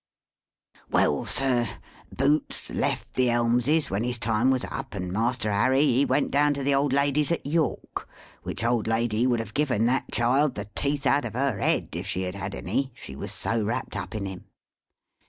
Well, 0.89 1.25
sir! 1.25 1.69
Boots 2.11 2.71
left 2.71 3.13
the 3.13 3.29
Elmses 3.29 3.91
when 3.91 4.03
his 4.03 4.17
time 4.17 4.49
was 4.49 4.65
up, 4.65 4.95
and 4.95 5.11
Master 5.13 5.51
Harry, 5.51 5.85
he 5.85 6.05
went 6.05 6.31
down 6.31 6.55
to 6.55 6.63
the 6.63 6.73
old 6.73 6.91
lady's 6.91 7.31
at 7.31 7.45
York, 7.45 8.09
which 8.41 8.63
old 8.63 8.87
lady 8.87 9.27
would 9.27 9.39
have 9.39 9.53
given 9.53 9.85
that 9.85 10.11
child 10.11 10.55
the 10.55 10.65
teeth 10.73 11.05
out 11.05 11.23
of 11.23 11.33
her 11.33 11.59
head 11.59 11.89
(if 11.91 12.07
she 12.07 12.23
had 12.23 12.33
had 12.33 12.55
any), 12.55 12.91
she 12.95 13.15
was 13.15 13.31
so 13.31 13.63
wrapped 13.63 13.95
up 13.95 14.15
in 14.15 14.25
him. 14.25 14.45